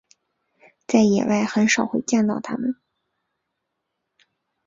[0.87, 2.75] 在野外很少会见到它们。